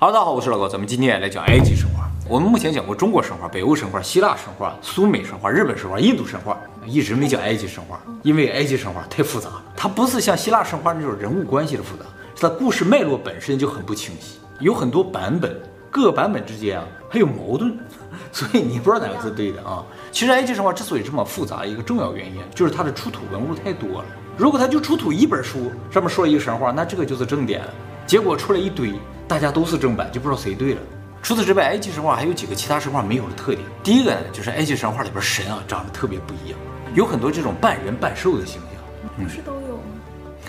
[0.00, 2.08] 哈喽，大家好，我是老高，咱们今天来讲埃及神话。
[2.28, 9.50] 我们目前讲过中国神话、北欧神话、希腊神话、苏美神话、日本神话、印度神话，一直没讲埃及神话，因为埃及神话太复杂。
[9.76, 12.04] 它不是像希腊神话那种人物关系的复杂，
[12.36, 17.76] 是它故事脉络本身就很不清晰，有很多版本，各个版本之间啊还有矛盾，
[18.30, 19.84] 所以你不知道哪个是对的啊。
[20.12, 24.04] 其实埃及神话之所以这么复杂，一个重要原因就是它的出土文物太多了。
[24.36, 27.74] 如果它就出土一本书，上面说了一个神话，那这个就是正典了。
[28.06, 28.94] 结果出来一堆，
[29.28, 30.80] 大家都是正版，就不知道谁对了。
[31.22, 33.60] 除此之外，埃及神话还有几个其他神话没有的特点。
[33.82, 36.58] 第一个呢，就是埃及神话里边神啊长得特别不一样，
[36.94, 39.22] 有很多这种半人半兽的形象。
[39.22, 39.82] 不是都有吗？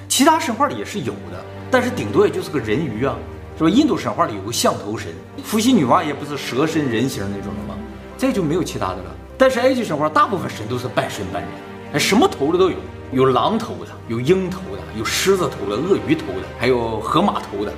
[0.08, 3.16] 其他神话里也是有的，但是顶多也就是个人鱼啊，
[3.58, 3.70] 是吧？
[3.70, 5.12] 印度神话里有个象头神，
[5.44, 7.76] 伏羲女娲也不是蛇身人形那种的吗？
[8.18, 9.16] 再就没有其他的了。
[9.38, 11.52] 但是埃及神话大部分神都是半神半人，
[11.94, 12.78] 哎，什么头的都有，
[13.12, 17.74] 有狼头的，有鹰头的，有狮子头的，鳄鱼头的，还有河马头的，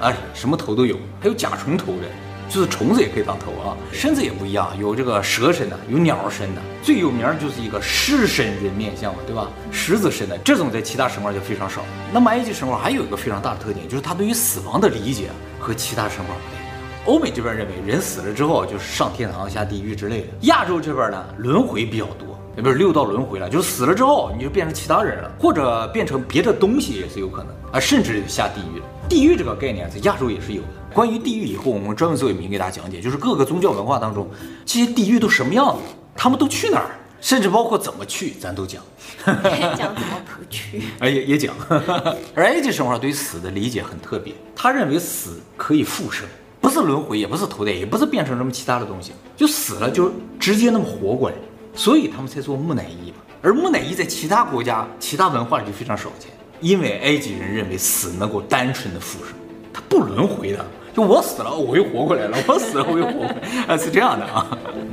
[0.00, 2.02] 啊，什么头都有，还有甲虫头的，
[2.48, 3.76] 就是虫子也可以当头啊。
[3.92, 9.48] 身子也不一样，有这个蛇身的，有鸟身的，最有名就是一个狮身人面像嘛，对吧？
[9.72, 11.82] 狮子身的这种在其他神话就非常少。
[12.12, 16.68] 那么埃及神话还有一个非常大的特点，就是它对于死亡的理解和其他神话不一样。
[17.06, 28.84] 欧美这边认为人死了之后就是上天堂、下地狱之类的，亚洲这边呢轮回比较多，也不是六道轮回了，就是死了之后你就变成其他人了，或者变成别的东西也是有可能啊，甚至下地狱了。
[29.08, 30.68] 地狱这个概念在亚洲也是有的。
[30.92, 34.28] 关于地狱，以后我们专门做一名给大家讲解，就是各个宗教文化当中
[34.64, 35.82] 这些地狱都什么样子，
[36.14, 38.82] 他们都去哪儿， 甚至包括怎么去，咱都讲。
[39.24, 40.82] 讲怎么不去？
[41.00, 41.54] 哎，也也讲。
[42.34, 46.26] 而埃及神话对死的理解很特别，他认为死可以复生。
[46.60, 51.36] 不是轮回，也不是投胎，也不是变成什么其他的东西，就死了就直接那么活过来，
[51.72, 53.18] 所以他们才做木乃伊嘛。
[53.40, 56.28] 而木乃伊在其他国家、其他文化里就非常少见，
[56.60, 59.34] 因为埃及人认为死能够单纯的复生，
[59.72, 60.64] 他不轮回的，
[60.94, 64.46] 就我死了我又活过来了， 我死了我又活过来， 啊是这样的啊。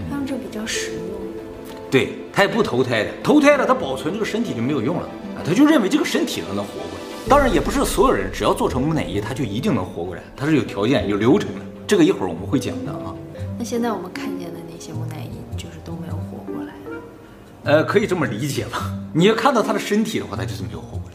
[0.09, 1.02] 他们这比较实用。
[1.89, 7.30] 对，他也不投胎的，投胎了他保存这个身体就没有用了啊，他就认为这个身体能能活过来。
[7.30, 11.61] 当然也不是所有人只要做成木乃伊他就一定能活过来，他是有条件有流程的。
[11.87, 13.15] 这个一会儿我们会讲的啊。
[13.58, 16.73] 那现在我们看见的那些木乃伊就是都没有活过来。
[17.64, 18.93] 呃，可以这么理解吧？
[19.14, 21.14] 你要看到他的身体的话，他就是没有活过来。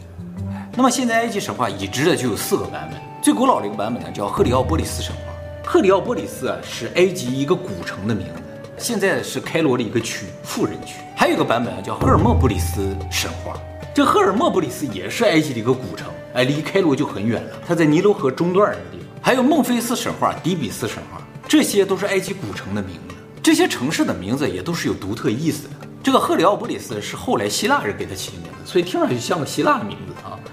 [0.73, 5.33] 那么现在埃及神话已知的就有四个版本，最古老的一个版本呢叫赫里奥波里斯神话。
[5.65, 8.41] 赫里奥波里斯啊是埃及一个古城的名字，
[8.77, 10.95] 现在是开罗的一个区，富人区。
[11.13, 13.53] 还有一个版本啊叫赫尔墨布里斯神话。
[13.93, 19.07] 这赫尔墨布里斯也是埃及的一个古城，哎，离开罗就很远了，它在尼罗河中段那个地方。
[19.21, 23.15] 还有孟菲斯神话、底比斯神话，这些都是埃及古城的名字。
[23.43, 25.73] 这些城市的名字也都是有独特意思的。
[26.01, 30.10] 这个赫里奥波里斯是后来希腊人给它起的名字，所以听上去像个希腊的名字。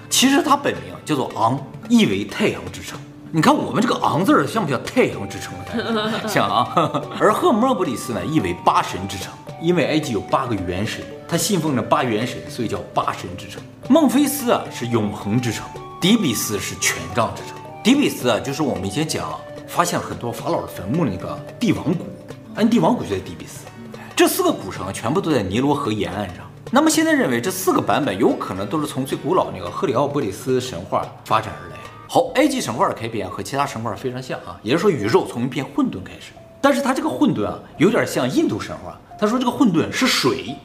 [0.09, 2.99] 其实它本名叫做昂，意为太阳之城。
[3.31, 6.27] 你看我们这个昂字像不像太阳之城的感觉？
[6.27, 6.73] 像啊。
[7.19, 9.31] 而赫尔墨布里斯呢，意为八神之城，
[9.61, 11.03] 因为埃及有八个元神。
[11.27, 13.61] 他信奉着八元神，所以叫八神之城。
[13.87, 15.63] 孟菲斯啊是永恒之城，
[16.01, 17.53] 底比斯是权杖之城。
[17.83, 22.07] 底比斯啊就是我们以前讲发现了很多法老的坟墓的那个帝王谷，
[22.55, 23.67] 安帝王谷就在底比斯。
[24.15, 26.48] 这四个古城全部都在尼罗河沿岸上。
[26.71, 31.77] 那么现在认为这四个版本有可能都是从最古老那个赫里奥波里斯神话发展而来。
[32.07, 36.31] 好，埃及神话的开篇和其他神话非常像啊，也就是说宇宙从一片混沌开始，
[36.61, 40.55] 但是它这个混沌啊有点像印度神话，他说这个混沌是水。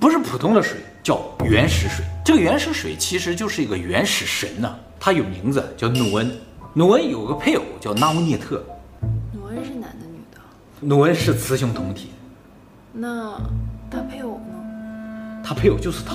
[0.00, 2.04] 不是普通的水，叫原始水。
[2.24, 6.32] 这个原始水其实就是一个原始神呐、啊，他有名字叫努恩。
[6.72, 8.64] 努恩有个配偶叫纳乌涅特。
[9.34, 10.40] 努恩是男的女的？
[10.80, 12.12] 努恩是雌雄同体。
[12.92, 13.38] 那
[13.90, 14.59] 他配偶呢？
[15.50, 16.14] 他配偶就是他。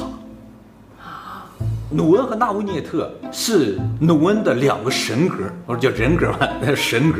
[1.04, 1.46] 啊，
[1.90, 7.20] 努恩和纳乌涅特是努恩的两个神格，或者叫人格吧， 神格。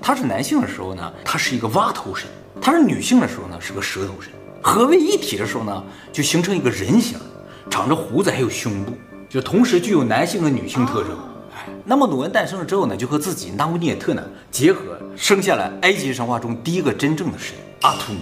[0.00, 2.28] 他是男性的时候呢，他是一个蛙头神；
[2.62, 4.30] 他是女性的时候呢，是个蛇头神。
[4.62, 5.82] 合为一体的时候呢，
[6.12, 7.18] 就形成一个人形，
[7.68, 8.92] 长着胡子，还有胸部，
[9.28, 11.10] 就同时具有男性和女性特征。
[11.56, 18.20] 哎，那么努恩诞生了之后呢，就和自己纳乌涅特呢结合，生下了埃及神话中第一个真正的神阿图姆。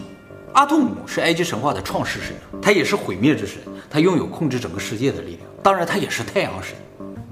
[0.56, 3.58] 阿图姆是埃及神话的创世神，他也是毁灭之神，
[3.91, 5.41] 他拥有控制整个世界的力量。
[5.62, 6.75] 当然，他也是太阳神。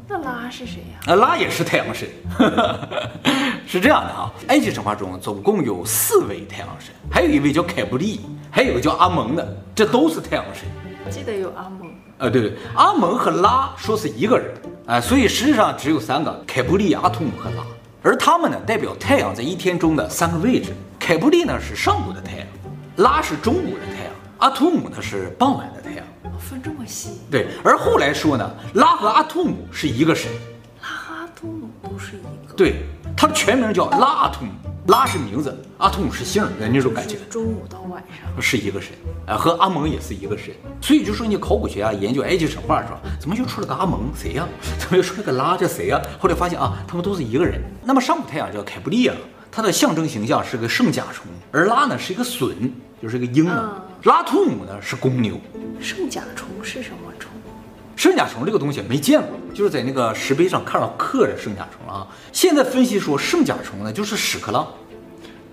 [0.06, 1.00] 那拉是谁呀？
[1.06, 2.06] 啊，拉也是太阳神。
[3.67, 8.21] 是这样的啊，埃及神话中总共有四位太阳神，还有一位叫凯布利。
[8.50, 10.69] 还有个叫阿蒙的，这都是太阳神。
[11.11, 14.55] 记得有阿蒙呃，对对，阿蒙和拉说是一个人
[14.85, 17.65] 啊，所以实际上只有三个：凯布利、阿图姆和拉。
[18.03, 20.75] 而他们呢，代表太阳在一天中的三个位置。
[21.00, 22.47] 凯布利呢是上午的太阳，
[22.96, 26.05] 拉是中午的太阳，阿图姆呢是傍晚的太阳。
[26.38, 27.20] 分这么细？
[27.31, 27.49] 对。
[27.64, 30.31] 而后来说呢，拉和阿图姆是一个神。
[30.81, 32.55] 拉和阿图姆都是一个。
[32.55, 32.85] 对。
[33.17, 34.50] 他的全名叫拉阿图姆，
[34.88, 37.17] 拉是名字，阿图姆是姓的那种感觉。
[37.31, 38.93] 中午到晚上是一个神，
[39.26, 40.52] 啊，和阿蒙也是一个神。
[40.81, 44.11] 所以就说你考古学啊研究埃及神话的时候，怎么就出了个阿蒙？
[44.17, 44.46] 谁呀？
[44.79, 45.56] 怎么又出了个拉？
[45.56, 46.02] 叫谁呀？
[46.19, 47.62] 后来发现啊，他们都是一个人。
[47.85, 49.14] 那么上古太阳叫凯布利亚，
[49.55, 53.81] 它的象征形象是个圣甲虫，而拉呢是一个隼，就是一个鹰啊。
[54.03, 55.41] 拉图姆呢是公牛。
[55.81, 57.31] 圣甲虫是什么虫？
[57.95, 62.05] 圣甲虫这个东西没见过，就是在那个石碑上看到刻着圣甲虫啊。
[62.33, 64.67] 现在分析说圣甲虫呢就是屎壳郎。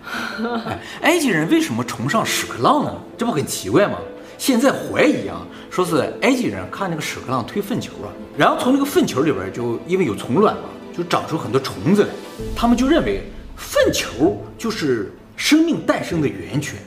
[0.63, 2.92] 哎，埃及人为什么崇尚屎壳郎呢？
[3.15, 4.00] 这不很奇怪吗？
[4.39, 10.63] 现在怀疑啊，说是埃及人看那个屎壳郎推粪球啊，然后从那个粪球里边就因为有虫卵嘛，
[10.98, 12.09] 就长出很多虫子来，
[12.56, 13.31] 他们就认为
[13.62, 16.80] 粪球就是生命诞生的源泉。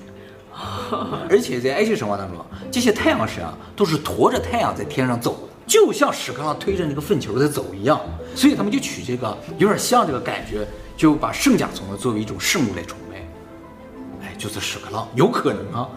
[1.31, 8.01] 而且在埃及神话当中，这些太阳神啊都是驮着太阳在天上走的，就像屎壳郎推着那个粪球在走一样，
[8.37, 10.67] 所以他们就取这个有点像这个感觉，
[10.97, 13.17] 就把圣甲虫呢作为一种圣物来崇拜。
[14.27, 15.89] 哎，就是屎壳郎，有可能啊，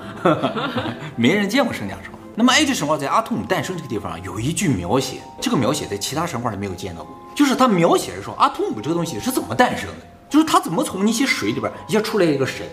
[1.15, 2.13] 没人见过圣甲虫。
[2.33, 12.65] 那么埃及神话在阿图姆诞生这个地方有一句描写，这个描写在其他神话里没有见到过，就是他描写的说阿图姆这个东西是怎么诞生的，就是他怎么从那些水里边一下出来一个神。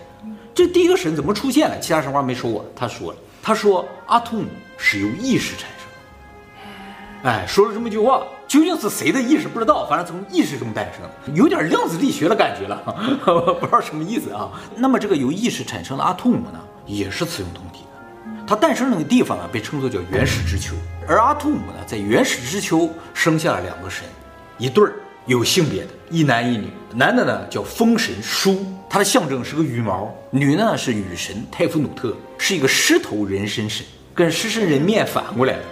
[0.55, 1.79] 这第一个神怎么出现了？
[1.81, 2.65] 其他神话没说过。
[2.77, 4.47] 他说了，他说阿图姆
[4.77, 7.31] 是由意识产生。
[7.31, 12.77] 哎，说了这么一句话，究竟是谁的意识不知道，反正从意识中诞生，有点量子力学的感觉了，
[13.59, 14.51] 不知道什么意思啊。
[14.77, 18.45] 那么这个由意识产生的阿图姆呢，也是雌雄同体的。
[18.47, 20.75] 它诞生那个地方呢，被称作叫原始之丘。
[21.09, 24.05] 而阿图姆呢，在原始之丘生下了两个神，
[24.59, 24.93] 一对儿。
[25.27, 26.69] 有性别的，一男一女。
[26.95, 33.85] 男的呢叫风神舒，他的象征是个羽毛；女的呢是雨神泰夫努特，是一个狮头人身神，
[34.15, 35.63] 跟狮身人面反过来的。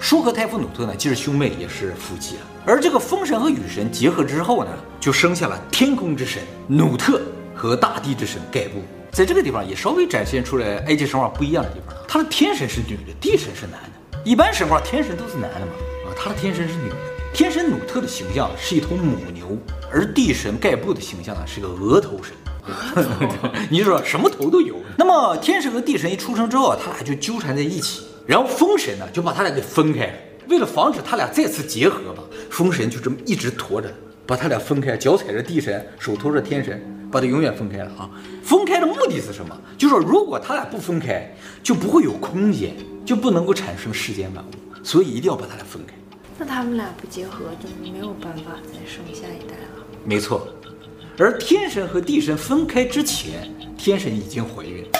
[0.00, 2.42] 舒和泰夫努特呢既是兄妹，也是夫妻啊。
[2.64, 7.22] 而这个风神和雨神结合之后呢，就生下了天空之神努特
[7.54, 8.82] 和大地之神盖布。
[9.12, 14.18] 在这个地方也稍微展现出来埃及神话不一样的地方，他的天神是女的，地神是男的。
[14.24, 15.72] 一般神话天神都是男的嘛，
[16.06, 16.96] 啊，他的天神是女的。
[17.32, 19.56] 天神努特的形象是一头母牛，
[19.90, 22.34] 而地神盖布的形象呢是个额头神。
[23.70, 24.76] 你就说什么头都有。
[24.98, 30.12] 那么天神和地神一出生之后，他俩就纠缠在一起，然后风神呢就把他俩给分开了。
[30.48, 33.90] 为了防止他俩再次结合吧，风神就这么一直驮着，
[34.26, 38.10] 把他俩分开，脚踩着地神，手托着天神，把他永远分开了啊。
[38.44, 39.58] 分开的目的是什么？
[39.78, 42.76] 就是说如果他俩不分开，就不会有空间，
[43.06, 45.94] 就不能够产生世间万物，所以一定要把他俩分开。
[46.38, 49.84] 那他们俩不结合，就没有办法再生下一代了。
[50.04, 50.48] 没错，
[51.18, 54.90] 而天神和地神分开之前，天神已经怀孕了。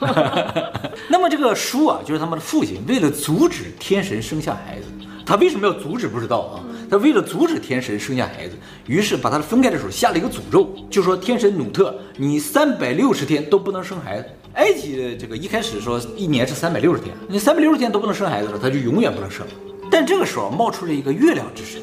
[1.08, 4.86] 那么这个叔啊，就是他们的父亲，为了阻止天神生下孩子，
[5.26, 6.08] 他为什么要阻止？
[6.08, 6.64] 不知道啊。
[6.90, 8.56] 他为了阻止天神生下孩子，
[8.86, 14.28] 于是把他分开的时候下了一个诅咒，就说天神努特，你三百六十天都不能生孩子。
[14.54, 19.46] 埃及的这个一开始说一年是三百六十天，你三百六十天都不能生孩子了，他就永远不能生。
[19.90, 21.80] 但这个时候冒出了一个月亮之神，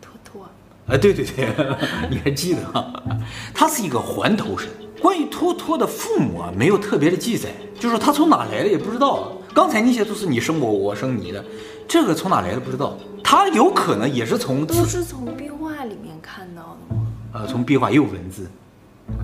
[0.00, 0.42] 托托，
[0.86, 1.48] 啊，对对对，
[2.10, 2.92] 你还记得吗？
[3.54, 4.68] 他是一个环头神。
[5.00, 9.32] 关于托托的父母啊，没有特别的记载，就说他从哪来的也不知道。
[9.52, 11.44] 刚才那些都是你生我，我生你的，
[11.86, 12.96] 这个从哪来的不知道。
[13.22, 17.06] 他有可能也是从都是从壁画里面看到的吗？
[17.32, 18.50] 呃，从壁画也有文字。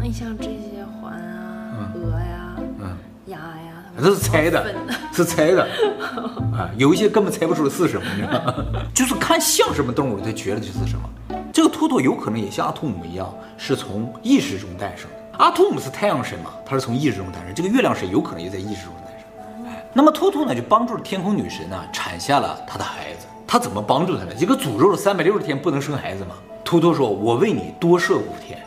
[0.02, 2.96] 你像这些环啊、鹅呀、嗯、
[3.26, 3.59] 鸭呀。
[4.00, 4.74] 这是猜的，
[5.12, 5.62] 是猜的
[6.56, 6.70] 啊！
[6.76, 8.54] 有一些根本猜不出来是什么，你知道吗？
[8.94, 11.08] 就是看像什么动物，他觉得就是什么。
[11.52, 15.38] 这个托托有可能也像阿图姆一样，是从意识中诞生的。
[15.38, 17.54] 阿图姆是太阳神嘛，他是从意识中诞生。
[17.54, 19.66] 这个月亮神有可能也在意识中诞生。
[19.66, 23.26] 哎，那么托托呢，就帮助了天空女神呢，产下了她的孩子。
[23.46, 24.32] 他怎么帮助她呢？
[24.38, 26.36] 这个诅咒了三百六十天不能生孩子嘛。
[26.62, 28.60] 托托说：“我为你多设五天，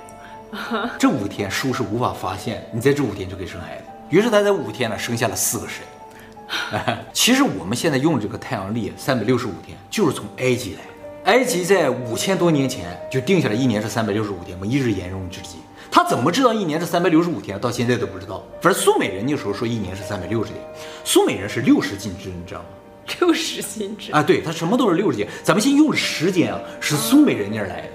[0.99, 5.83] 这五天书是无法发现，你在这五天就可以生孩子。”于是他在五天呢生下了四个神。
[7.11, 11.31] 其实我们现在用这个太阳历三百六十五天，就是从埃及来的。
[11.31, 15.59] 埃及在五千多年前就定下来一年是三百六十五天，嘛一日沿用至今。
[15.89, 17.59] 他怎么知道一年是三百六十五天？
[17.59, 18.43] 到现在都不知道。
[18.61, 20.61] 反正苏美人那时候说一年是三百六十天，
[21.03, 22.65] 苏美人是六十进制，你知道吗？
[23.19, 25.25] 六十进制啊，对他什么都是六十进。
[25.43, 27.89] 咱们先用的时间啊是苏美人那儿来的，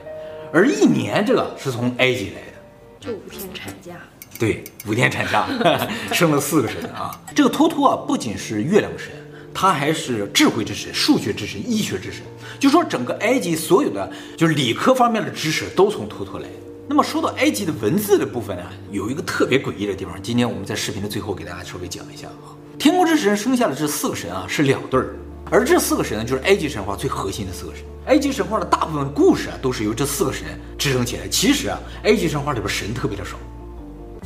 [0.53, 2.59] 而一年这个是从埃及来的，
[2.99, 3.93] 就五天产假。
[4.39, 5.49] 对，五天产假，
[6.15, 7.11] 生了四个神啊！
[7.35, 9.11] 这个托托啊，不仅是月亮神，
[9.53, 12.23] 他还是智慧之神、数学之神、医学之神。
[12.61, 16.47] 就说整个埃及所有的就是理科方面的知识都从托托来。
[16.89, 22.55] 那么说到埃及的文字的部分呢，有一个特别诡异的地方，今天我们在视频的最后给大家稍微讲一下啊。
[22.79, 25.17] 天空之神生下的这四个神啊，是两对儿
[25.51, 27.83] 而这四个神呢，就是埃及神话最核心的四个神。
[28.07, 30.47] 埃及神话的大部分故事啊，都是由这四个神
[30.79, 31.27] 支撑起来。
[31.27, 33.37] 其实啊，埃及神话里边神特别的少，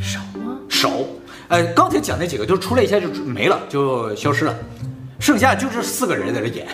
[0.02, 0.58] 少吗？
[0.68, 0.90] 少。
[1.48, 4.54] 呃，刚才讲那几个，就出来一下就没了，就消失了。
[5.20, 6.66] 剩下就这四个人在这演，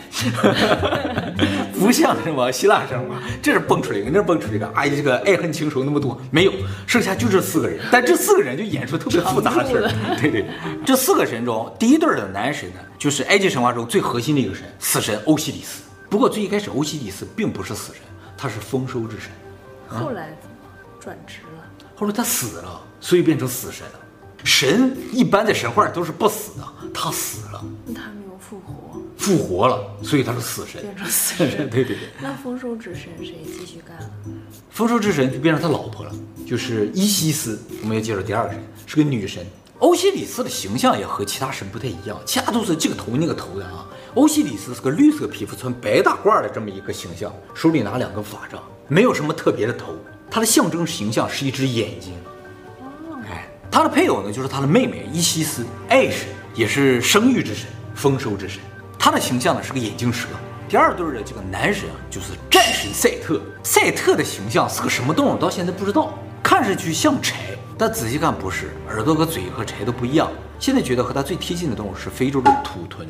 [1.79, 6.53] 不像什么希腊神话，这是蹦出来一个，那是蹦出来一个，哎，这个爱恨情仇那么多没有，
[6.87, 10.17] 剩下就这四个人，但这四个人就演出特别复杂的事儿。
[10.19, 10.47] 对 对，
[10.87, 15.83] 这四个神中，第一对的男神呢，就是埃及神话中最核心的一个神，死神欧西里斯。
[16.09, 18.01] 不过最一开始，欧西里斯并不是死神，
[18.35, 19.31] 他是丰收之神。
[19.89, 20.57] 后来怎么
[20.99, 21.65] 转职了？
[21.95, 24.01] 后来他死了，所以变成死神了。
[24.45, 26.65] 神一般在神话里都是不死的，
[26.95, 27.65] 他死了。
[27.95, 31.69] 他没有复活，复活了，所以他是死神，变成死神。
[31.71, 32.09] 对对对。
[32.21, 34.11] 那丰收之神谁继续干了？
[34.71, 36.13] 丰收之神就变成他老婆了，
[36.47, 37.61] 就是伊西斯。
[37.83, 39.45] 我们要介绍第二个神，是个女神。
[39.81, 43.87] 欧西里斯的形象也和其他神不太一样，其他都是这个头那个头的啊。
[44.15, 49.95] 欧西里斯是个绿色皮肤、穿白大褂的这么一个形象，手里拿两根法杖，没有什么特别的头。
[50.31, 52.13] 他的象征形象是一只眼睛。
[53.71, 57.67] 他的配偶呢，就是他的妹妹伊西斯，爱神，也是生育之神。
[57.95, 58.61] 丰收之神，
[58.97, 60.29] 他的形象呢是个眼镜蛇。
[60.69, 63.41] 第二对的这个男神啊，就是战神赛特。
[63.65, 65.37] 赛特的形象是个什么动物？
[65.37, 67.33] 到现在不知道，看上去像豺，
[67.77, 70.31] 但仔细看不是，耳朵和嘴和豺都不一样。
[70.61, 73.09] 现在觉得和他最贴近的动物是非洲的土豚。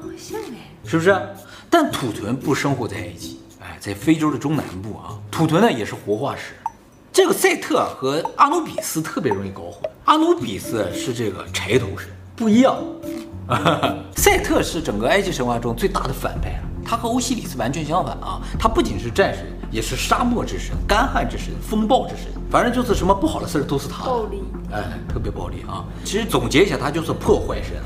[0.00, 1.20] 哦，像哎，是不是？
[1.68, 5.18] 但土豚不生活在埃及，哎，在非洲的中南部啊。
[5.32, 6.52] 土豚呢也是活化石。
[7.12, 9.82] 这个赛特和阿努比斯特别容易搞混。
[10.06, 12.82] 阿努比斯是这个柴头神，不一样。
[14.16, 18.40] 赛特是整个埃及神话中最大的反派，他和欧西里斯完全相反啊！
[18.58, 24.06] 他不仅是战神，也是沙漠之神、干旱之神、风暴之神，反正就是什么不好的事儿都是他。
[24.06, 24.42] 暴力，
[24.72, 25.84] 哎，特别暴力啊！
[26.04, 27.76] 其实总结一下，他就是破坏神。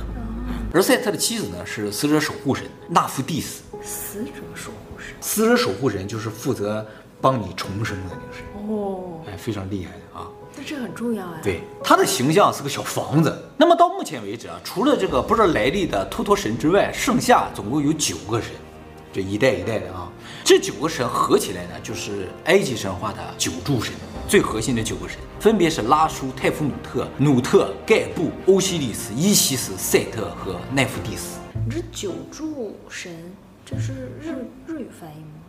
[0.72, 3.64] 而赛特的妻子呢，是死者守护神纳芙蒂斯。
[3.82, 6.86] 死者守护神，死者守护神就是负责
[7.20, 8.44] 帮你重生的那个神。
[8.68, 10.28] 哦，哎，非常厉害的啊！
[10.56, 11.38] 那这很重要啊。
[11.42, 13.44] 对，他的形象是个小房子。
[13.56, 18.50] 那么到目前为止啊，除了这个不知道来历的托托神之外，剩下总共有九个神，
[19.12, 20.10] 这一代一代的啊。
[20.44, 23.94] 这九个神合起来呢，就是埃及神话的九柱神，
[24.28, 31.38] 最核心的九个神，分别是拉舒、泰夫努特、努特、盖布、欧西里斯、伊西斯、赛特和奈芙蒂斯。
[31.54, 33.12] 你这九柱神，
[33.64, 35.40] 这是日日语翻译吗？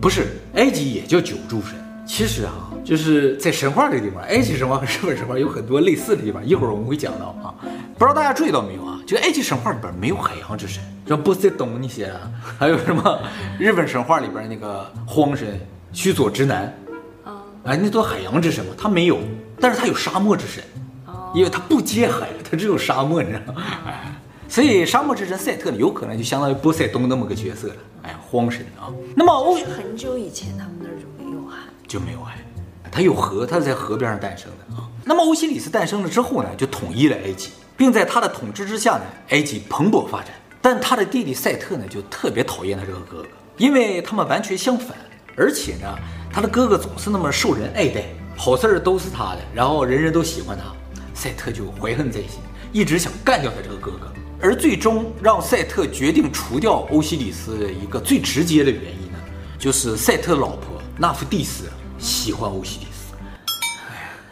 [0.00, 1.74] 不是，埃及也叫九柱神。
[2.06, 2.52] 其实啊，
[2.84, 7.54] 就是在神话这个地方，埃及神话和日本神话有很多类似的地方，一会儿我们会讲到啊。
[7.98, 9.00] 不知道大家注意到没有啊？
[9.06, 12.20] 这个埃及神话里边没有海洋之神，像波塞冬那些啊，
[12.58, 13.20] 还有什么
[13.58, 15.58] 日本神话里边那个荒神
[15.92, 16.74] 须佐之男
[17.24, 19.18] 啊，哎，那都海洋之神嘛，他没有，
[19.58, 20.62] 但是他有沙漠之神，
[21.34, 23.62] 因为他不接海，他只有沙漠，你知道吗？
[23.86, 28.92] 哎，所以沙漠之神赛特，有可能就相当于波塞冬那么个角色了，哎，荒神啊。
[29.16, 30.73] 那么欧很久以前他们
[31.88, 32.00] 就。
[32.00, 32.38] 没有爱，
[32.90, 34.88] 它有河，它是在河边上诞生的啊。
[35.04, 40.30] 那么欧西里斯诞生了之后呢，就统一了埃及，并在他的统治之下呢，埃及蓬勃发展。
[40.60, 44.96] 但他的弟弟赛特呢，就特别讨厌他这个哥哥，因为他们完全相反，
[45.36, 45.94] 而且呢，
[46.32, 48.02] 他的哥哥总是那么受人爱戴，
[48.36, 50.72] 好事儿都是他的，然后人人都喜欢他。
[51.12, 52.40] 赛特就怀恨在心，
[52.72, 54.12] 一直想干掉他这个哥哥。
[54.40, 59.18] 而最终让赛特决定除掉欧西里斯的一个最直接的原因呢，
[59.58, 61.64] 就是赛特老婆纳夫蒂斯。
[61.96, 63.14] 喜欢欧西里斯，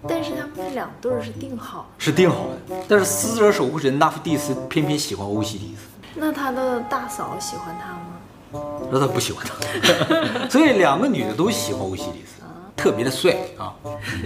[0.07, 2.77] 但是他们这两对儿是定好，是定好的。
[2.89, 8.67] 但是死者守护神纳夫蒂斯偏偏喜欢欧西里斯，那他的大嫂喜欢他吗？
[8.91, 12.43] 那他不喜欢他， 所以两个女的都喜欢欧西里斯，
[12.77, 13.73] 特别的帅啊，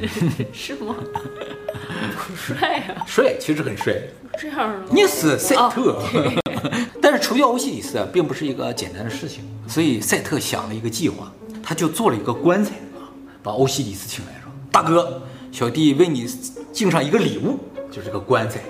[0.53, 0.95] 是吗？
[2.27, 3.95] 不帅啊，帅，其实很帅。
[4.39, 6.03] 这样你是赛特，
[7.01, 11.31] 但是除掉欧西里斯啊，并不是一个简单的事情，所以赛特想了一个计划。
[11.69, 13.11] 他就做了一个棺材啊，
[13.43, 15.21] 把欧西里斯请来说：“大哥，
[15.51, 16.25] 小弟为你
[16.73, 17.59] 敬上一个礼物，
[17.91, 18.61] 就是个棺材。”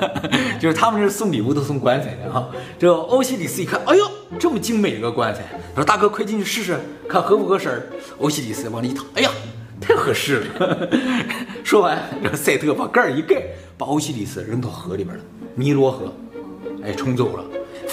[0.58, 2.48] 就是他们这送礼物都送棺材的啊。
[2.78, 5.42] 这欧西里斯一看，哎呦，这么精美一个棺材，
[5.74, 9.30] 他说：“大哥，快进去试试，看合不合身。”欧西里斯往里一躺，哎呀，
[9.78, 10.88] 太合适了。
[11.62, 13.42] 说完，这个赛特把盖儿一盖，
[13.76, 15.22] 把欧西里斯扔到河里边了，
[15.54, 16.10] 尼罗河，
[16.82, 17.44] 哎，冲走了。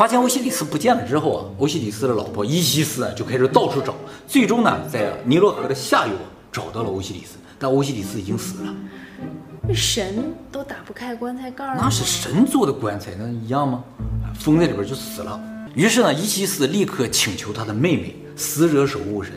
[0.01, 3.93] 发现欧西里斯不见了之后啊，欧西里斯的老婆伊西斯啊就开始到处找，
[4.27, 6.13] 最终呢，在尼罗河的下游
[6.51, 8.73] 找到了欧西里斯，但欧西里斯已经死了。
[9.75, 13.83] 神都打不开棺材盖儿，那是神做的棺材，那一样吗？
[14.39, 15.39] 封在里边就死了。
[15.75, 19.31] 于是呢，伊西斯立刻请求他的妹妹死者守护神，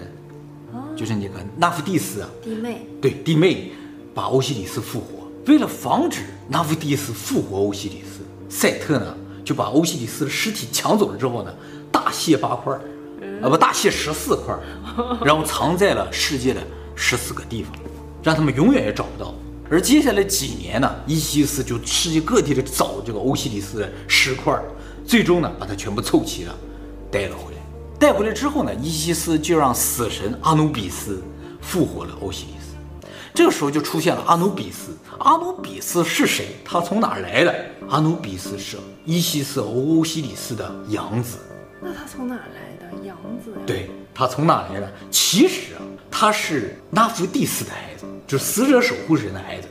[0.97, 3.71] 就是那个纳夫蒂斯啊，弟妹，对，弟妹，
[4.14, 5.28] 把欧西里斯复活。
[5.44, 11.54] 为了防止纳夫蒂斯复活欧西里斯，赛特呢，就把欧西里斯的尸体抢走了之后呢，
[11.92, 12.72] 大卸八块，
[13.42, 14.56] 啊不，大卸十四块，
[15.24, 16.60] 然后藏在了世界的
[16.94, 17.72] 十四个地方，
[18.22, 19.34] 让他们永远也找不到。
[19.70, 24.58] 而接下来几年呢，伊西斯就世界各地的找这个欧西里斯的尸块，
[25.06, 26.54] 最终呢把它全部凑齐了，
[27.10, 27.58] 带了回来。
[27.98, 31.22] 带回来之后呢，伊西斯就让死神阿努比斯
[31.60, 32.63] 复活了欧西里斯。
[33.34, 34.96] 这个时候就出现了阿努比斯。
[35.18, 36.54] 阿努比斯是谁？
[36.64, 37.52] 他从哪儿来的？
[37.88, 41.38] 阿努比斯是伊西斯欧西里斯的养子。
[41.80, 43.04] 那他从哪儿来的？
[43.04, 43.56] 养子呀？
[43.66, 44.88] 对，他从哪来的？
[45.10, 49.66] 其实啊，他是纳夫蒂斯的孩子，就是死者守护神的孩子。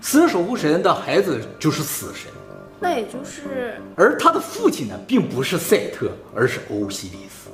[0.00, 2.30] 死者守护神的孩子就是死神。
[2.78, 7.50] 那也就是，而他的父亲呢，并不是赛特，而是欧西里斯。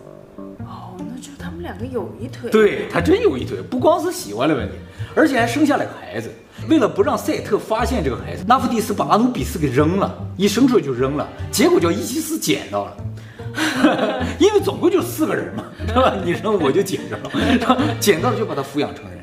[0.64, 2.50] 哦，那就他们两个有一腿。
[2.50, 4.74] 对，他真有一腿，不光是喜欢的问题，
[5.18, 6.30] 而且还生下了个孩子。
[6.68, 12.96] 为了不让赛特发现这个孩子，纳芙蒂斯把阿努比斯给扔了，一生出来就扔了，结果叫伊西斯捡到了。
[14.38, 16.14] 因为总共就四个人嘛，对吧？
[16.24, 17.30] 你扔我就捡着了，
[17.98, 19.17] 捡到了就把他抚养成人。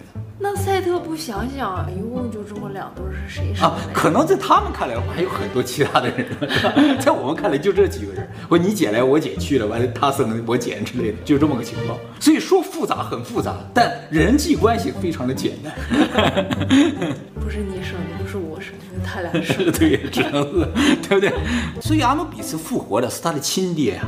[0.46, 3.68] 那赛特不想想，一共就这么两对，是谁生的？
[3.68, 6.28] 啊，可能在他们看来的话，还有很多其他的人，
[7.02, 8.30] 在我们看来就这几个人。
[8.48, 11.98] 我你姐来，我姐去了，完了他生我姐之类的，就这么个情况。
[12.20, 15.74] 所以说复杂很复杂，但人际关系非常的简单。
[17.42, 19.72] 不是你生的，不是我生的，是他俩生的。
[19.80, 20.68] 对，只能是，
[21.10, 21.34] 对不对？
[21.82, 24.04] 所以阿努比斯复活的是他的亲爹呀，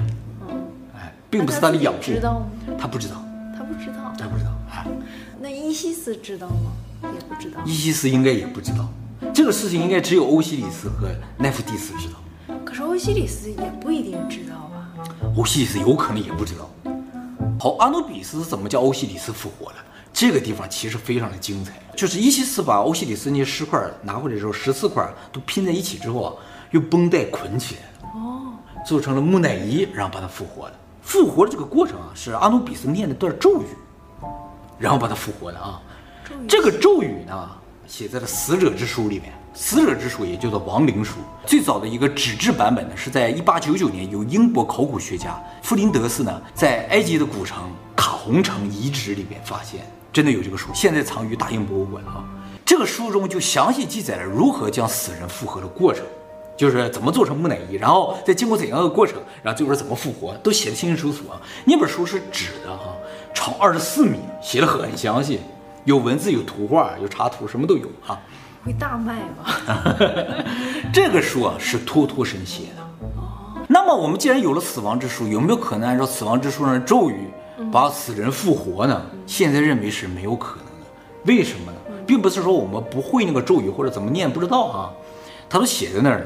[0.95, 2.13] 哎，并不是他的养父。
[2.13, 2.45] 知道吗？
[2.77, 3.15] 他不知道，
[6.07, 6.71] 斯知道吗？
[7.03, 7.59] 也不知道。
[7.65, 8.87] 伊西斯应该也不知道，
[9.33, 12.55] 这个事情应该只有欧西里斯和奈芙蒂斯知道。
[12.63, 14.87] 可是欧西里斯也不一定知道吧？
[15.35, 16.69] 欧西里斯有可能也不知道。
[17.59, 19.75] 好，阿努比斯怎么叫欧西里斯复活了？
[20.13, 26.33] 这个地方其实非常的精彩，就是伊西斯把欧西里斯那些尸块拿回来之后，十四块都拼在一起之后啊，
[26.71, 28.53] 用绷带捆起来了，哦，
[28.85, 30.73] 做成了木乃伊，然后把它复活了。
[31.01, 33.65] 复活的这个过程啊，是阿努比斯念了段咒语。
[34.79, 35.81] 然后把它复活的啊，
[36.47, 37.49] 这个咒语呢，
[37.87, 39.33] 写在了死者之书里面。
[39.53, 41.15] 死者之书也叫做亡灵书。
[41.45, 47.57] 最早的一个纸质版本呢，是在一八九九年由英国考古学家弗林德斯呢，在埃及的古城
[47.95, 49.81] 卡洪城遗址里面发现，
[50.13, 52.23] 真的有这个书，现在藏于大英博物馆啊。
[52.63, 56.05] 这个书中就详细记载了如何将死人复活的过程，
[56.55, 61.41] 就是怎么做成木乃伊，然后再经过怎样的过程，然后最后怎么复活，都写得清清楚楚啊。
[61.65, 62.93] 那本书是纸的哈。
[63.33, 65.39] 长二十四米，写的很详细，
[65.87, 68.19] 有文字，有图画，有插图，什么都有啊。
[68.65, 69.95] 会大卖吗？
[70.91, 72.81] 这个书啊是托托神写的。
[73.15, 73.63] 哦。
[73.69, 77.29] 那么我们既然有了死亡之书，有没有可能按照死亡之书上的咒语
[77.71, 79.01] 把死人复活呢？
[79.13, 80.87] 嗯、现在认为是没有可能的。
[81.23, 81.77] 为什么呢？
[82.05, 84.91] 并不是说我们不会那个咒语或者怎么念不知道啊，
[85.49, 86.25] 他都写在那儿了。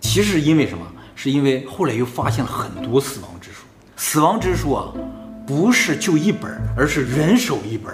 [0.00, 0.86] 其实是因为什么？
[1.16, 3.64] 是因为后来又发现了很多死亡之书。
[3.96, 4.92] 死亡之书啊。
[5.44, 7.92] 不是就一本，而是人手一本，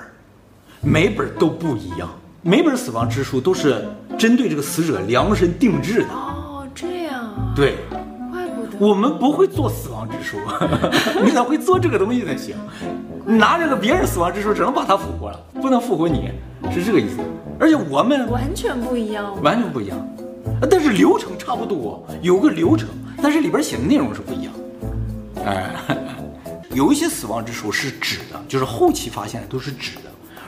[0.80, 2.08] 每本都不一样。
[2.42, 3.84] 每本死亡之书都是
[4.16, 6.08] 针对这个死者量身定制的。
[6.08, 7.52] 哦，这样啊。
[7.54, 7.76] 对，
[8.30, 10.38] 怪不得我们不会做死亡之书，
[11.24, 12.54] 你咋会做这个东西才行？
[13.26, 16.30] 拿这个别人死亡之书，只能把他复活了，不能复活你，
[16.72, 17.16] 是这个意思。
[17.58, 19.98] 而且我们完全不一样，完全不一样，
[20.70, 22.88] 但是流程差不多，有个流程，
[23.20, 24.52] 但是里边写的内容是不一样。
[25.44, 25.74] 哎。
[26.74, 30.02] 有一些死亡之书是纸的，就是后期发现的都是纸的，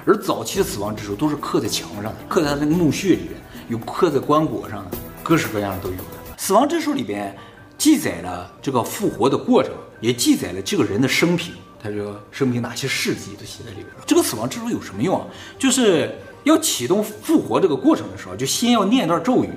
[0.07, 6.05] 而早期的死亡之书都是刻在墙上的，刻在那个墓穴里边，有刻在棺椁上的，各式各样的都有的。
[6.37, 7.37] 死亡之书里边
[7.77, 14.05] 记载了这个复活的过程，也记载了这个人的生平，他这个生平哪些事迹都写在里边了。
[14.07, 15.27] 这个死亡之书有什么用啊？
[15.59, 19.51] 就是要启动复活这个过程的时候，就先要念一段咒语，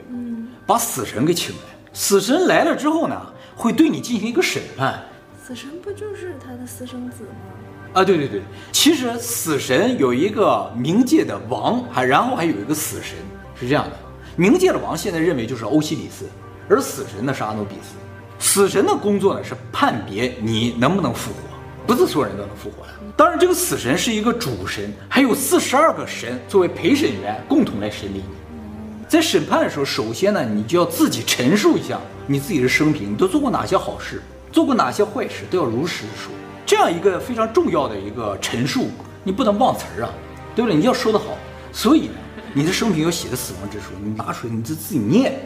[0.68, 1.62] 把死神给请来。
[1.94, 5.04] 死神来了之后呢，会对你进行一个审判。
[5.46, 7.63] 死神不就是他的私生子吗？
[7.94, 13.16] 啊，对对对，其实死神有一个冥界的王，还然后还有一个死神，
[13.60, 13.92] 是这样的。
[14.36, 16.26] 冥界的王现在认为就是欧西里斯，
[16.68, 17.96] 而死神呢是阿努比斯。
[18.40, 21.38] 死神的工作呢是判别你能不能复活，
[21.86, 22.94] 不是所有人都能复活的。
[23.16, 29.06] 当然，这个死神是一个主神，还有四十二个神作为陪审员共同来审理你。
[29.08, 34.20] 在审判的时候，首先呢，你就要自己陈述一下你自己的生平，你都做过哪些好事。
[34.52, 36.32] 做过哪些坏事都要如实的说，
[36.66, 38.90] 这样一个非常重要的一个陈述，
[39.24, 40.10] 你不能忘词儿啊，
[40.56, 40.78] 对不对？
[40.78, 41.38] 你要说得好，
[41.72, 42.16] 所以呢，
[42.54, 45.40] 你的生平要写的死亡之书，你拿出来你就自己念。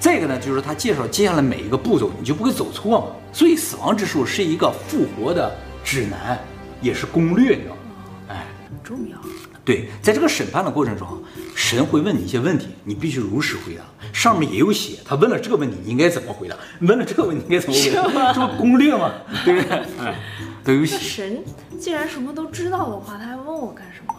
[0.00, 3.06] 再一个呢，就是他介绍接下来每一个步骤，你就不会走错嘛。
[3.32, 5.50] 所以死亡之书是一个复活的
[5.82, 6.38] 指南，
[6.82, 7.80] 也是攻略，你知道吗？
[8.28, 9.16] 哎，很重要。
[9.64, 11.22] 对，在这个审判的过程中，
[11.54, 13.82] 神会问你一些问题，你必须如实回答。
[14.12, 16.56] 上面也有写，他问了这个问题，你应该怎么回答？
[16.80, 18.32] 问了这个问题，应该怎么回答？
[18.32, 19.12] 这不攻略吗？
[19.44, 19.78] 对不对？
[20.00, 20.18] 哎，
[20.64, 20.96] 都有写。
[20.98, 21.42] 神
[21.78, 24.14] 既然什么都知道的话，他还问我干什么？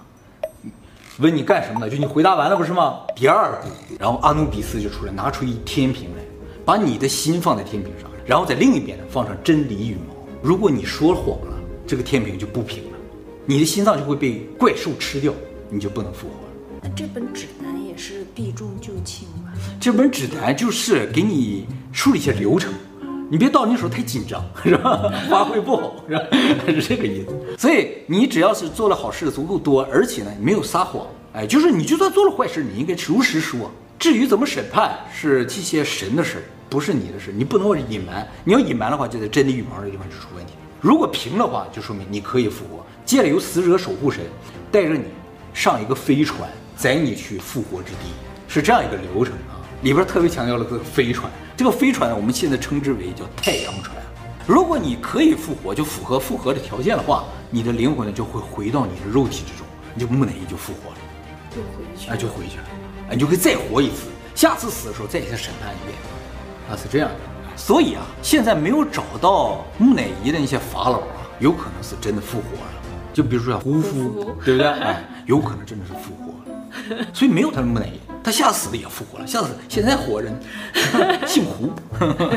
[1.20, 1.90] 问你干什么呢？
[1.90, 3.00] 就你回答完了不是吗？
[3.16, 3.68] 第二步，
[4.00, 6.24] 然后阿努比斯就出来，拿出一天平来，
[6.66, 10.16] 把你的心放在天平上，然后在另一边呢放上真理羽毛。
[10.42, 12.98] 如果你说谎了，这个天平就不平了，
[13.46, 15.34] 你的心脏就会被怪兽吃掉，
[15.70, 16.45] 你就不能复活了。
[16.86, 19.52] 那这本指南也是避重就轻吧？
[19.82, 22.72] 这本指南就是给你梳理一些流程，
[23.28, 25.12] 你别到那时候太紧张，是吧？
[25.28, 26.22] 发挥不好，是吧？
[26.70, 27.58] 是这个意思。
[27.58, 33.72] 所以你只要是做了好事足够多，而且呢你没有撒谎，哎，就是你就算做了坏事，你应该如实说。
[33.98, 38.28] 至于怎么审判，是这些神的事，不是你的事，你不能隐瞒。
[38.44, 40.54] 你要隐瞒的话，就在真理羽毛的地方就出问题。
[40.80, 42.86] 如果平的话，就说明你可以复活。
[43.04, 44.24] 接着由死者守护神
[44.72, 45.06] 带着你
[45.52, 48.10] 上一个飞船，载你去复活之地，
[48.48, 49.62] 是这样一个流程啊。
[49.82, 53.96] 里边特别强调了这个飞船，这个飞船呢，我们现在称之为叫太阳船。
[54.48, 60.98] 如果你可以复活，就符合复活的条件的话，你的灵魂呢就会回到你的肉体之中，你就木乃伊就复活了，
[61.52, 62.64] 就回去，哎，就回去了，
[63.10, 65.98] 哎，你就可以再活一次，下次死的时候再给他审判一遍，
[66.70, 67.16] 啊，是这样的。
[67.58, 71.08] 所以啊，现在没有找到木乃伊的那些法老啊，
[71.40, 72.72] 有可能是真的复活了，
[73.14, 74.68] 就比如说像胡夫，对不对？
[74.68, 76.35] 哎，有可能真的是复活了，
[77.14, 78.00] 所以没有他的木乃伊。
[78.24, 80.34] 他吓死了也复活了，吓死现在活人，
[81.28, 81.70] 姓胡。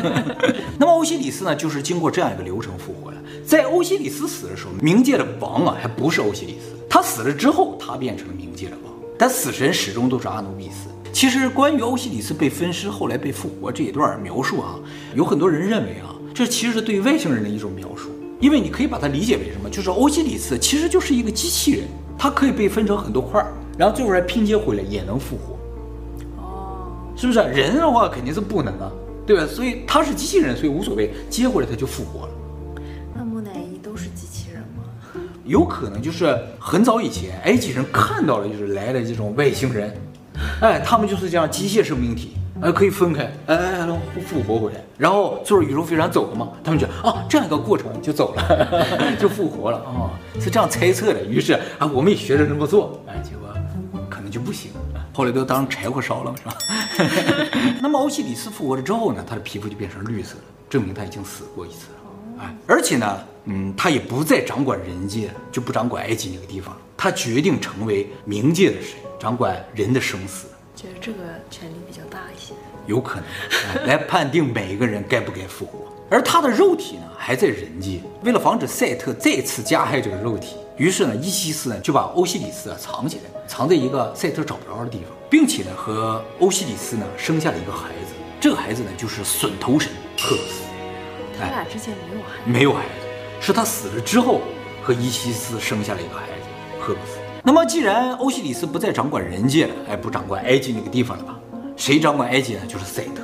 [0.79, 3.16] 那么欧西里斯呢，就是经过这样一个流程复活了。
[3.46, 6.77] 在欧西里斯死的时候，冥界的王啊，还不是欧西里斯。
[6.90, 10.90] 他死了之后，他变成了冥界的王，但死神始终都是阿努比斯。
[11.11, 14.77] 其实关于欧西里斯被分尸后来被复活这一段描述啊，
[15.14, 19.70] 有很多人认为啊，这其实是对外星人的一种描述，因为你可以把它理解为什么？
[19.70, 21.85] 就是欧西里斯其实就是一个机器人，
[22.18, 25.54] 它可以被分成很多块儿，然后最后还拼接回来也能复活。
[26.42, 28.90] 哦是不是人的话肯定是不能啊，
[29.26, 29.46] 对吧？
[29.46, 32.32] 所以他是机器人，所以无所谓，接回来他就复活了。
[33.14, 34.84] 那木乃伊都是机器人吗？
[35.44, 39.92] 有可能就是很早以前埃及人看到了就是来的这种外星人，
[40.60, 51.24] 哎，他们就是这样机械生命体，哎，可以分开，哎哎，然后复活回来，然后坐着宇宙飞船走了嘛，他们觉得啊这样一个过程就走了， 就复活了啊，是这样猜测的。
[51.24, 53.47] 于是啊，我们也学着这么做，哎，结果可
[54.28, 54.70] 能就不行。
[55.12, 56.56] 后来都当柴火烧了，是吧？
[57.80, 62.44] 那么欧西里斯复活了之后呢，他的皮肤就变成绿色了，证明他已经死过一次了。
[62.44, 66.80] 哎，而且呢，嗯，他也不再掌管人界，就不掌管埃及那个地方了。
[66.96, 70.46] 他决定成为冥界的神，掌管人的生死。
[70.76, 71.18] 觉得这个
[71.50, 72.54] 权力比较大一些，
[72.86, 73.24] 有可能、
[73.82, 75.80] 哎、来判定每一个人该不该复活。
[76.10, 78.00] 而他的肉体呢，还在人界。
[78.22, 80.56] 为了防止赛特再次加害这个肉体。
[80.76, 88.12] 于是呢，伊西斯呢就把欧西里斯啊藏起来，藏在一个赛特找不着的地方，并且呢和欧西里斯呢生下了一个孩子。
[88.38, 90.62] 这个孩子呢就是隼头神赫鲁斯。
[91.40, 92.50] 他俩之间没有孩子？
[92.50, 92.90] 没有孩子，
[93.40, 94.42] 是他死了之后
[94.82, 96.44] 和伊西斯生下了一个孩子
[96.78, 97.18] 赫鲁斯。
[97.42, 101.38] 那么既然欧西里斯不再掌管人界了，哎，不掌管埃及那个地方了吧？
[101.74, 102.61] 谁掌管埃及呢？
[102.68, 103.22] 就是赛特。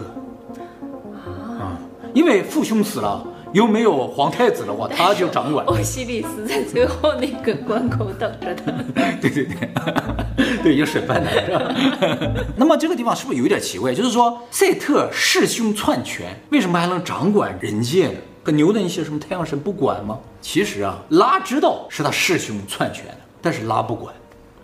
[1.61, 1.79] 啊，
[2.15, 3.27] 因为父兄死了。
[3.55, 5.65] 又没有皇太子的话， 他就掌管。
[5.67, 8.73] 欧西里斯在最后那个关口等着他。
[9.21, 9.69] 对 对对，
[10.63, 12.45] 对，有审判的是吧？
[12.57, 13.95] 那么这个地方是不是有点奇怪？
[13.95, 18.15] 就是说，赛特弑兄篡权，为什么还能掌管人界呢？
[18.43, 20.19] 跟牛的一些什么太阳神不管吗？
[20.43, 24.13] 其实啊，拉知道是他弑兄篡权的，但是拉不管。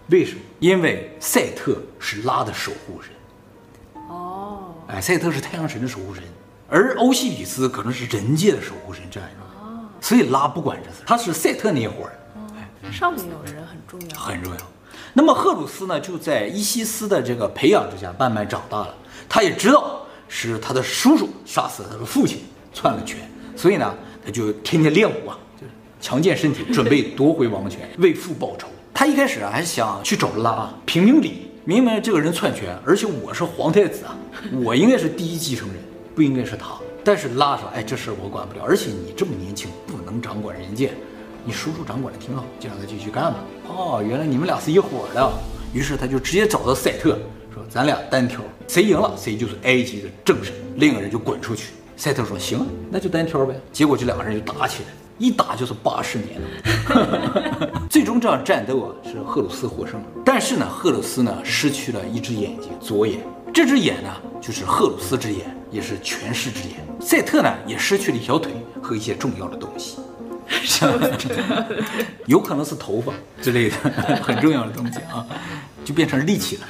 [0.09, 0.41] 为什么？
[0.59, 3.13] 因为赛特是拉的守护神。
[4.09, 4.75] 哦。
[4.89, 6.25] 哎，赛特是太阳神的守护神。
[6.71, 9.37] 而欧西里斯可能是人界的守护神这样的，
[10.01, 14.59] 所以拉不管这事，他是赛特那一伙儿，上面有人很重要，很重要。
[15.13, 18.95] 那么赫鲁斯呢，就在伊西斯的这个培养之下慢慢长大了。
[19.29, 22.39] 他也知道是他的叔叔杀死了他的父亲，
[22.73, 23.19] 篡了权，
[23.57, 23.93] 所以呢，
[24.25, 28.69] 他就天天练武啊，就是强健身体，准备 夺回王权，为父报仇。
[28.95, 34.17] 他一开始啊，还想去找拉评评理，明明这个人篡权，而且我是皇太子啊，
[34.63, 35.77] 我应该是第一继承人。
[36.15, 40.93] 不应该是他，但是拉说，哎，这事我管不了，而且你这么年轻，不能掌管人间，
[41.45, 43.45] 你叔叔掌管的挺好，就让他继续干吧。
[43.69, 45.33] 哦，原来你们俩是一伙的，
[45.73, 47.19] 于是他就直接找到赛特，
[47.55, 51.73] 说咱俩单挑，谁赢了谁就是埃及的正神，另一个人就滚出去。
[51.97, 53.55] 赛特说行，那就单挑呗。
[53.73, 54.89] 结果这两个人就打起来，
[55.21, 57.71] 一打就是八十年了。
[57.91, 63.21] 最终这场战斗啊，是赫鲁斯获胜了，但是呢，赫鲁斯呢失去了一只眼睛，左眼。
[63.53, 64.09] 这只眼呢，
[64.41, 66.79] 就是赫鲁斯之眼，也是权势之眼。
[67.01, 69.99] 赛特呢，也失去了一条腿和一些重要的东西
[72.27, 73.77] 有可能是头发之类的
[74.23, 75.27] 很重要的东西啊，
[75.85, 76.67] 就变成利器了。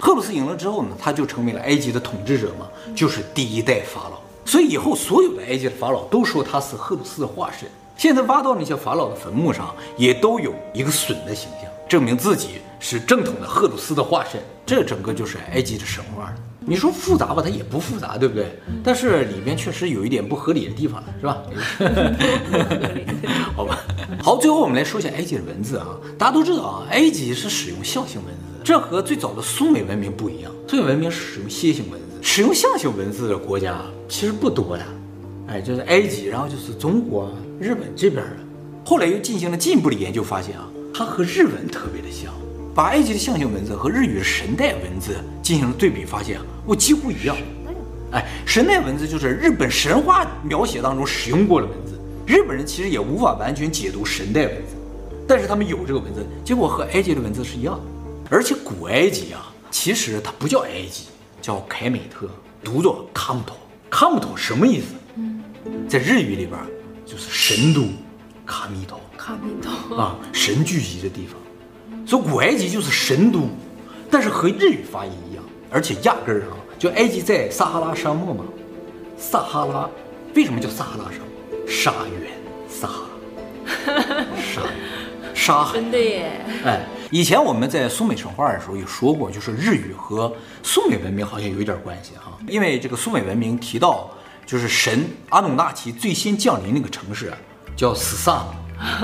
[0.00, 4.20] 赫鲁鲁斯赢了之后呢，他就成为了埃及的统治者嘛，就是第一代法老。
[4.44, 7.68] 所以以后所有的埃及的法老都说他是赫鲁斯的化身。
[7.96, 14.40] 现在挖到那些法老的坟墓上，也都有一个隼的形象，证明自己是正统的赫鲁斯的化身。
[14.66, 16.32] 这整个就是埃及的神话。
[16.64, 18.58] 你说复杂吧，它也不复杂，对不对？
[18.82, 21.42] 但是里面确实有一点不合理的地方了，是吧？
[23.54, 23.78] 好吧。
[24.22, 25.86] 好，最后我们来说一下埃及的文字啊。
[26.18, 30.50] 大家都知道啊，埃及是使用象形文字，这和最早的苏美文明不一样。
[30.68, 34.86] 苏美文明使用楔形文字，使用象形文字的国家其实不多呀。
[35.48, 37.30] 哎，就是埃及，然后就是中国、
[37.60, 38.36] 日本这边的。
[38.84, 42.32] 后来又进行了进一步的研究，发现啊，它和日文特别的像。
[42.74, 47.36] 把埃及的象形文字和日语的神代文字进行了对比，发现啊，我几乎一样。
[48.12, 54.76] 哎，神代文字就是日本神话描写当中使用过的文字，日本人其实也无法完全解读神代文字，
[55.26, 57.80] 但是他们有这个文字，结果和埃及的文字是一样的。
[58.30, 61.04] 而且古埃及啊，其实它不叫埃及，
[61.42, 62.28] 叫凯美特，
[62.62, 63.56] 读作卡姆托。
[63.90, 64.94] 卡姆托什么意思？
[65.88, 66.58] 在日语里边
[67.04, 67.82] 就是神都，
[68.46, 68.98] 卡米托。
[69.18, 71.36] 卡米托啊，神聚集的地方。
[72.06, 73.48] 所以古埃及就是神都，
[74.10, 78.44] 但是和日语发音一样，而且压根儿啊，就埃及在撒哈拉沙漠嘛，
[79.18, 79.90] 撒哈拉
[80.34, 81.68] 为什么叫撒哈拉沙漠？
[81.68, 82.30] 沙原，
[82.68, 83.02] 撒哈
[83.86, 83.92] 拉，
[84.40, 85.74] 沙原，沙海。
[85.74, 86.40] 真的耶！
[86.64, 94.10] 哎，以前我们在苏美神话的时候也说过，就是日语和苏美文明好像有一点关系哈，因为这个苏美文明提到，
[94.46, 97.30] 就是神阿努纳奇最先降临那个城市
[97.76, 98.46] 叫斯萨，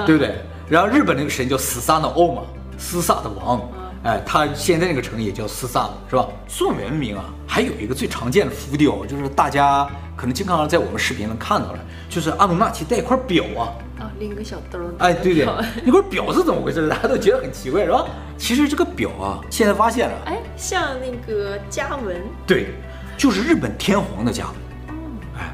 [0.07, 0.37] 对不对？
[0.71, 2.43] 然后日本那个神叫斯萨的欧嘛。
[2.81, 3.61] 斯萨的王，
[4.05, 6.27] 哎，他现在那个城也叫斯萨，是吧？
[6.47, 15.47] 苏美文明啊，还有一个最常见的浮雕，就是大家可能经常在我们视频能看到的，就是阿努纳奇带一块表啊，啊，拎个小兜儿，哎，对对，
[15.85, 16.89] 那块表是怎么回事？
[16.89, 18.07] 大家都觉得很奇怪，是吧？
[18.39, 22.69] 其实这个表啊，现在发现了，哎，像那个家纹，对，
[23.17, 24.97] 就是日本天皇的家纹，
[25.41, 25.53] 哎，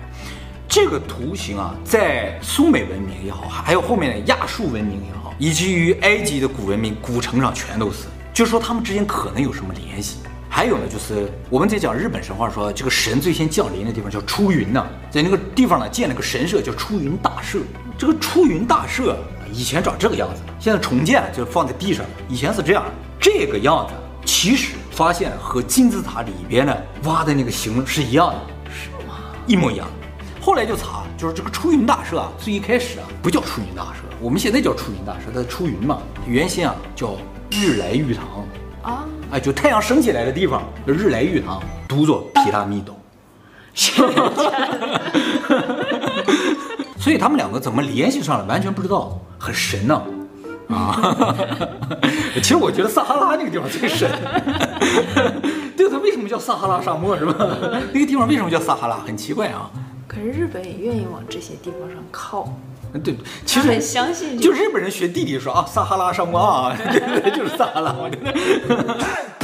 [0.68, 5.32] 这个图形啊，在苏美文明也好，还有后面的亚述文明也好。
[5.36, 8.04] 以及于埃及的古文明、古城上全都是，
[8.34, 10.18] 就是说他们之间可能有什么联系。
[10.50, 17.60] 还有呢，就是我们在讲日本神话说，这个神最先降临的地方叫出云呢，在那个地方呢建了个神社叫出云大社。
[17.96, 19.16] 这个出云大社
[19.52, 22.04] 以前长这个样子，现在重建就放在地上。
[22.28, 22.84] 以前是这样，
[23.20, 23.94] 这个样子
[24.24, 29.14] 其实发现和金字塔里边的挖的那个形是一样的，是吗？
[29.46, 29.88] 一模一样。
[30.40, 34.00] 后来就查，就是这个出云大社啊，最一开始啊不叫出云大社。
[34.20, 37.16] 我们现在叫出云大社，它出云嘛，原先啊叫
[37.54, 38.24] 日来玉堂
[38.82, 42.98] 啊，哎，就太阳升起来的地方，日来玉堂，读作皮拉密斗。
[46.98, 50.02] 所以他们两个怎么联系上了，完全不知道，很神呢
[50.68, 50.74] 啊！
[50.74, 51.36] 啊
[52.36, 54.10] 其实我觉得撒哈拉那个地方最神，
[55.76, 57.34] 对，它为什么叫撒哈拉沙漠是吧？
[57.92, 58.96] 那个地方为什么叫撒哈拉？
[59.06, 59.70] 很奇怪啊。
[60.08, 62.52] 可是日本也愿意往这些地方上靠。
[63.02, 67.94] 对，其实很相信，就日本人学地理说啊，撒哈拉沙漠啊，对 对对，就是撒哈拉。